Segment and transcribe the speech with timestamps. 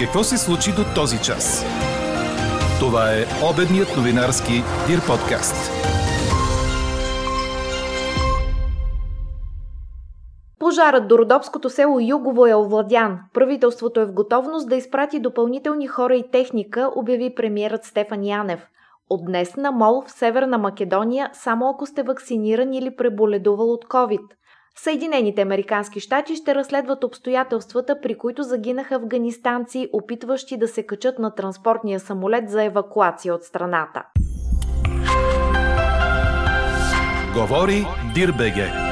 [0.00, 1.64] Какво се случи до този час?
[2.80, 4.52] Това е обедният новинарски
[4.86, 5.70] Дир подкаст.
[10.58, 13.18] Пожарът до родопското село Югово е овладян.
[13.34, 18.66] Правителството е в готовност да изпрати допълнителни хора и техника, обяви премиерът Стефан Янев.
[19.10, 24.22] От днес на МОЛ в Северна Македония само ако сте вакциниран или преболедувал от COVID–
[24.78, 31.34] Съединените американски щати ще разследват обстоятелствата, при които загинаха афганистанци, опитващи да се качат на
[31.34, 34.02] транспортния самолет за евакуация от страната.
[37.34, 38.85] Говори Дирбеге.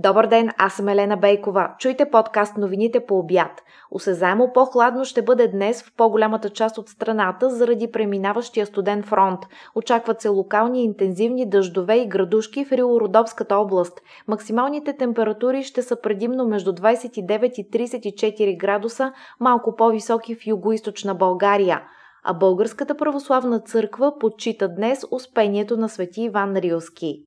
[0.00, 1.70] Добър ден, аз съм Елена Бейкова.
[1.78, 3.62] Чуйте подкаст новините по обяд.
[3.90, 9.40] Осезаемо по-хладно ще бъде днес в по-голямата част от страната заради преминаващия студен фронт.
[9.74, 14.00] Очакват се локални интензивни дъждове и градушки в Рилородовската област.
[14.28, 21.82] Максималните температури ще са предимно между 29 и 34 градуса, малко по-високи в югоизточна България
[22.24, 27.24] а Българската православна църква почита днес успението на свети Иван Рилски.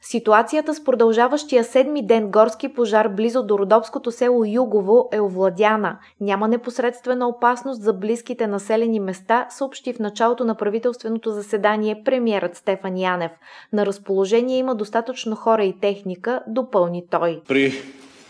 [0.00, 5.98] Ситуацията с продължаващия седми ден горски пожар близо до родопското село Югово е овладяна.
[6.20, 12.96] Няма непосредствена опасност за близките населени места, съобщи в началото на правителственото заседание премиерът Стефан
[12.96, 13.32] Янев.
[13.72, 17.40] На разположение има достатъчно хора и техника, допълни той.
[17.48, 17.72] При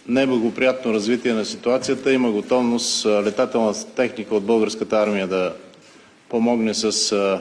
[0.08, 5.52] неблагоприятно развитие на ситуацията има готовност летателна техника от българската армия да
[6.28, 7.40] помогне с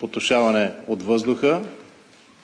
[0.00, 1.60] потушаване от въздуха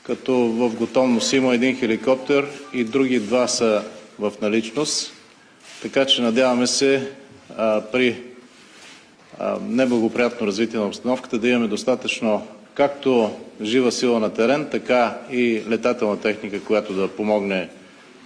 [0.09, 3.83] като в готовност има един хеликоптер и други два са
[4.19, 5.12] в наличност.
[5.83, 7.11] Така че надяваме се
[7.92, 8.23] при
[9.61, 13.31] неблагоприятно развитие на обстановката да имаме достатъчно както
[13.62, 17.69] жива сила на терен, така и летателна техника, която да помогне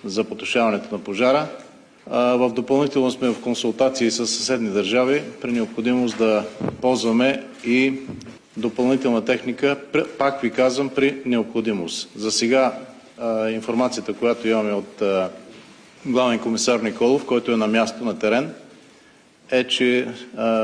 [0.04, 1.46] за потушаването на пожара.
[2.06, 6.44] В допълнително сме в консултации с съседни държави при необходимост да
[6.80, 7.92] ползваме и
[8.56, 9.76] допълнителна техника,
[10.18, 12.08] пак ви казвам, при необходимост.
[12.16, 12.78] За сега
[13.50, 15.02] информацията, която имаме от
[16.06, 18.54] главен комисар Николов, който е на място на терен,
[19.50, 20.08] е, че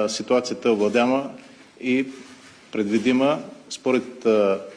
[0.08, 1.30] ситуацията е овладяма
[1.80, 2.06] и
[2.72, 3.38] предвидима
[3.70, 4.26] според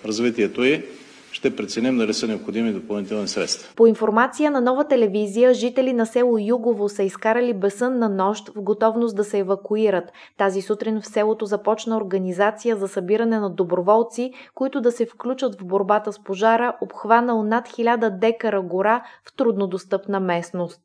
[0.05, 0.83] развитието й
[1.31, 3.75] ще преценим дали са необходими допълнителни средства.
[3.75, 9.15] По информация на нова телевизия, жители на село Югово са изкарали на нощ в готовност
[9.15, 10.11] да се евакуират.
[10.37, 15.65] Тази сутрин в селото започна организация за събиране на доброволци, които да се включат в
[15.65, 20.81] борбата с пожара, обхванал над 1000 декара гора в труднодостъпна местност.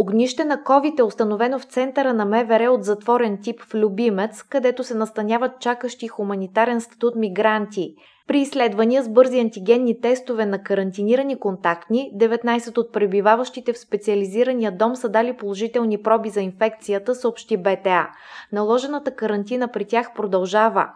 [0.00, 4.84] Огнище на COVID е установено в центъра на МВР от затворен тип в Любимец, където
[4.84, 7.94] се настаняват чакащи хуманитарен статут мигранти.
[8.26, 14.96] При изследвания с бързи антигенни тестове на карантинирани контактни, 19 от пребиваващите в специализирания дом
[14.96, 18.08] са дали положителни проби за инфекцията, съобщи БТА.
[18.52, 20.88] Наложената карантина при тях продължава.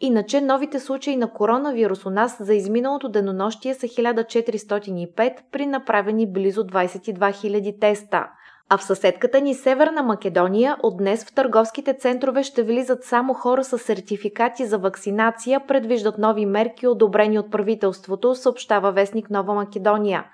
[0.00, 6.64] Иначе новите случаи на коронавирус у нас за изминалото денонощие са 1405 при направени близо
[6.64, 8.26] 22 000 теста.
[8.68, 13.64] А в съседката ни Северна Македония от днес в търговските центрове ще влизат само хора
[13.64, 20.24] с сертификати за вакцинация, предвиждат нови мерки, одобрени от правителството, съобщава вестник Нова Македония.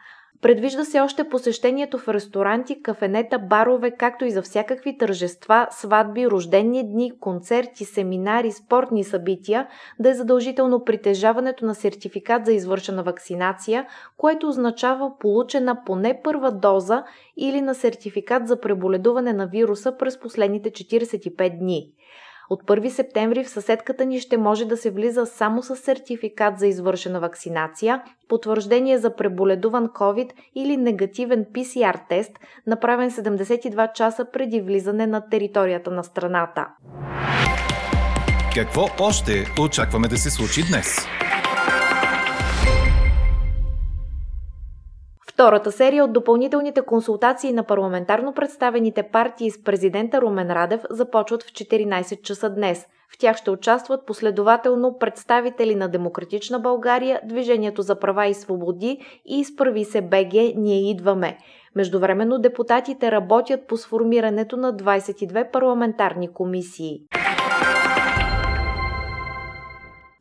[0.43, 6.93] Предвижда се още посещението в ресторанти, кафенета, барове, както и за всякакви тържества, сватби, рождени
[6.93, 9.69] дни, концерти, семинари, спортни събития
[9.99, 13.87] да е задължително притежаването на сертификат за извършена вакцинация,
[14.17, 17.05] което означава получена поне първа доза
[17.37, 21.91] или на сертификат за преболедуване на вируса през последните 45 дни.
[22.51, 26.67] От 1 септември в съседката ни ще може да се влиза само с сертификат за
[26.67, 32.33] извършена вакцинация, потвърждение за преболедуван COVID или негативен PCR тест,
[32.67, 36.67] направен 72 часа преди влизане на територията на страната.
[38.55, 40.97] Какво още очакваме да се случи днес?
[45.45, 51.47] Втората серия от допълнителните консултации на парламентарно представените партии с президента Румен Радев започват в
[51.47, 52.87] 14 часа днес.
[53.15, 59.41] В тях ще участват последователно представители на Демократична България, Движението за права и свободи и
[59.41, 61.39] изправи се БГ Ние идваме.
[61.77, 67.01] Междувременно депутатите работят по сформирането на 22 парламентарни комисии.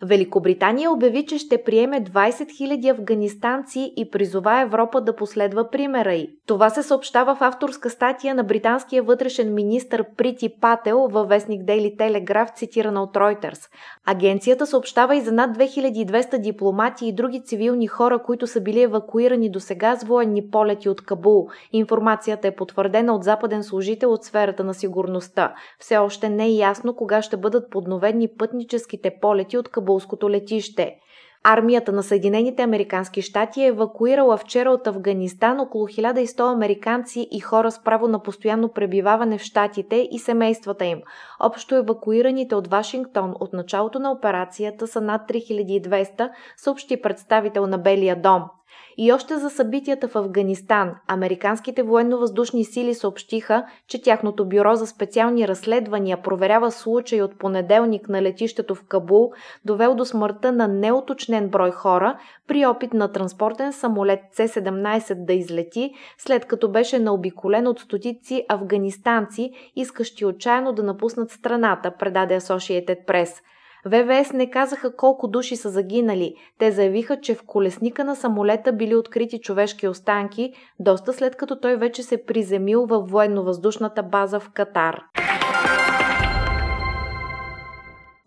[0.06, 6.30] Великобритания обяви, че ще приеме 20 000 афганистанци и призова Европа да последва примера й.
[6.48, 11.98] Това се съобщава в авторска статия на британския вътрешен министр Прити Пател във вестник Daily
[11.98, 13.70] Telegraph, цитирана от Reuters.
[14.06, 19.50] Агенцията съобщава и за над 2200 дипломати и други цивилни хора, които са били евакуирани
[19.52, 21.48] до сега с военни полети от Кабул.
[21.74, 25.54] Информацията е потвърдена от западен служител от сферата на сигурността.
[25.80, 30.96] Все още не е ясно кога ще бъдат подновени пътническите полети от Кабулското летище.
[31.44, 37.72] Армията на Съединените Американски щати е евакуирала вчера от Афганистан около 1100 американци и хора
[37.72, 41.02] с право на постоянно пребиваване в щатите и семействата им.
[41.40, 48.22] Общо евакуираните от Вашингтон от началото на операцията са над 3200, съобщи представител на Белия
[48.22, 48.44] дом.
[48.98, 55.48] И още за събитията в Афганистан, американските военно-въздушни сили съобщиха, че тяхното бюро за специални
[55.48, 59.32] разследвания проверява случай от понеделник на летището в Кабул,
[59.66, 62.18] довел до смъртта на неоточнен брой хора
[62.48, 69.52] при опит на транспортен самолет C-17 да излети, след като беше наобиколен от стотици афганистанци,
[69.76, 73.42] искащи отчаяно да напуснат страната, предаде Associated Press–
[73.86, 76.36] ВВС не казаха колко души са загинали.
[76.60, 81.76] Те заявиха, че в колесника на самолета били открити човешки останки, доста след като той
[81.76, 85.04] вече се приземил във военно-въздушната база в Катар.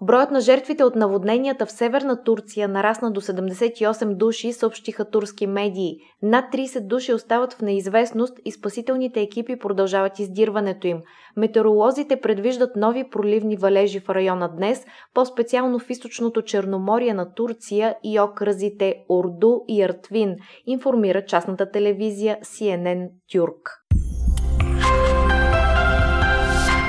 [0.03, 5.97] Броят на жертвите от наводненията в северна Турция нарасна до 78 души, съобщиха турски медии.
[6.23, 10.99] Над 30 души остават в неизвестност и спасителните екипи продължават издирването им.
[11.37, 14.85] Метеоролозите предвиждат нови проливни валежи в района днес,
[15.15, 23.09] по-специално в източното Черноморие на Турция и окразите Орду и Артвин, информира частната телевизия CNN
[23.33, 23.71] Тюрк.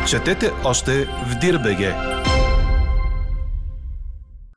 [0.09, 2.16] Четете още в Дирбеге!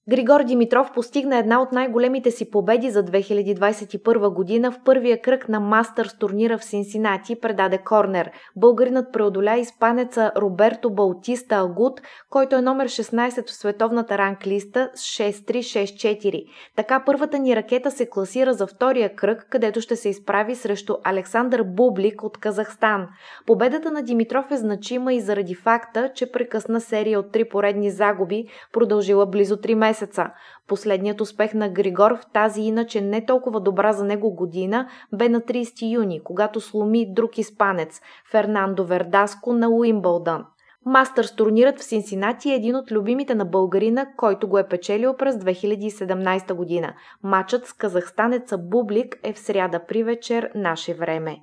[0.09, 5.61] Григор Димитров постигна една от най-големите си победи за 2021 година в първия кръг на
[5.61, 8.31] Мастърс турнира в Синсинати, предаде Корнер.
[8.57, 12.01] Българинът преодоля испанеца Роберто Баутиста Агут,
[12.31, 16.45] който е номер 16 в световната ранглиста с 6-3-6-4.
[16.77, 21.63] Така първата ни ракета се класира за втория кръг, където ще се изправи срещу Александър
[21.63, 23.07] Бублик от Казахстан.
[23.47, 28.45] Победата на Димитров е значима и заради факта, че прекъсна серия от три поредни загуби,
[28.73, 30.31] продължила близо 3 месеца месеца.
[30.69, 35.41] Последният успех на Григор в тази иначе не толкова добра за него година бе на
[35.41, 38.01] 30 юни, когато сломи друг испанец–
[38.31, 40.45] Фернандо Вердаско на Уимбълдън.
[40.87, 45.35] Мастърс турнирът в Синсинати е един от любимите на българина, който го е печелил през
[45.35, 46.93] 2017 година.
[47.23, 51.37] Матчът с казахстанеца Бублик е в сряда при вечер наше време.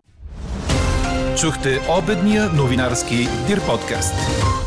[1.42, 3.16] Чухте обедния новинарски
[3.48, 4.67] Дир подкаст.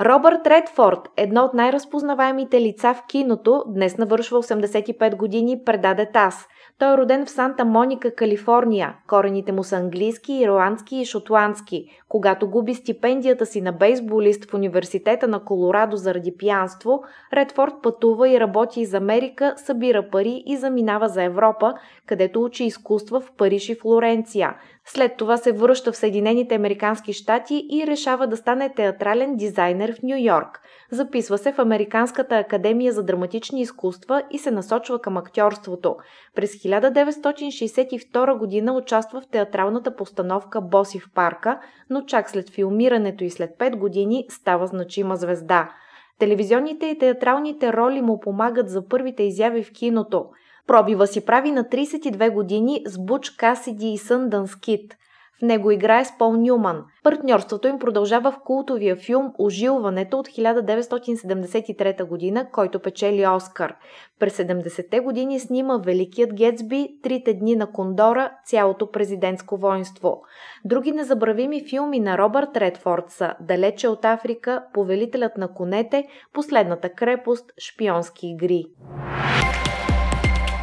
[0.00, 6.46] Робърт Редфорд, едно от най-разпознаваемите лица в киното, днес навършва 85 години, предаде ТАС–
[6.80, 8.94] той е роден в Санта Моника, Калифорния.
[9.08, 11.84] Корените му са английски, ирландски и шотландски.
[12.08, 17.02] Когато губи стипендията си на бейсболист в университета на Колорадо заради пиянство,
[17.32, 21.74] Редфорд пътува и работи из Америка, събира пари и заминава за Европа,
[22.06, 24.54] където учи изкуства в Париж и Флоренция.
[24.92, 30.02] След това се връща в Съединените Американски щати и решава да стане театрален дизайнер в
[30.02, 30.60] Нью Йорк.
[30.90, 35.96] Записва се в Американската академия за драматични изкуства и се насочва към актьорството.
[36.34, 41.60] През 1962 година участва в театралната постановка Боси в парка,
[41.90, 45.70] но чак след филмирането и след 5 години става значима звезда.
[46.18, 50.24] Телевизионните и театралните роли му помагат за първите изяви в киното.
[50.66, 54.94] Пробива си прави на 32 години с Буч Касиди и Съндънс Кит–
[55.40, 56.84] в него играе с Пол Нюман.
[57.02, 63.74] Партньорството им продължава в култовия филм Ожилването от 1973 година, който печели Оскар.
[64.18, 70.22] През 70-те години снима Великият Гетсби, Трите дни на Кондора, цялото президентско воинство.
[70.64, 77.52] Други незабравими филми на Робърт Редфорд са Далече от Африка, Повелителят на конете, Последната крепост,
[77.58, 78.64] Шпионски игри.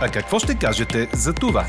[0.01, 1.65] А какво ще кажете за това?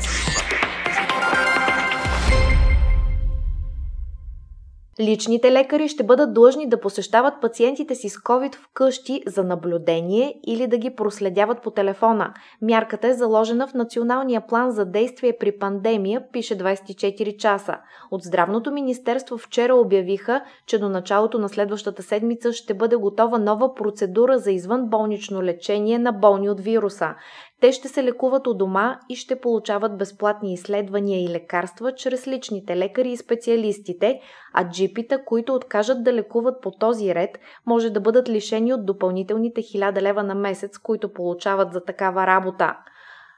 [5.01, 10.67] Личните лекари ще бъдат длъжни да посещават пациентите си с COVID вкъщи за наблюдение или
[10.67, 12.33] да ги проследяват по телефона.
[12.61, 17.77] Мярката е заложена в Националния план за действие при пандемия, пише 24 часа.
[18.11, 23.75] От Здравното министерство вчера обявиха, че до началото на следващата седмица ще бъде готова нова
[23.75, 27.15] процедура за извънболнично лечение на болни от вируса.
[27.61, 32.77] Те ще се лекуват у дома и ще получават безплатни изследвания и лекарства чрез личните
[32.77, 34.19] лекари и специалистите,
[34.53, 39.61] а джипита, които откажат да лекуват по този ред, може да бъдат лишени от допълнителните
[39.61, 42.75] 1000 лева на месец, които получават за такава работа.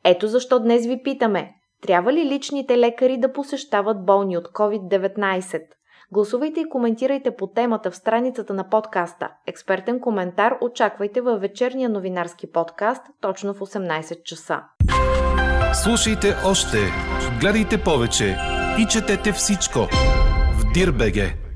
[0.03, 1.51] Ето защо днес ви питаме,
[1.81, 5.61] трябва ли личните лекари да посещават болни от COVID-19?
[6.13, 9.29] Гласувайте и коментирайте по темата в страницата на подкаста.
[9.47, 14.59] Експертен коментар очаквайте във вечерния новинарски подкаст точно в 18 часа.
[15.83, 16.77] Слушайте още,
[17.41, 18.37] гледайте повече
[18.79, 19.79] и четете всичко
[20.59, 21.50] в Дирбеге.